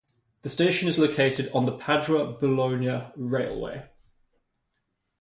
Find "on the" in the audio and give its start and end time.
1.53-1.77